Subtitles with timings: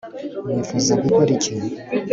[0.53, 1.53] wifuza gukora iki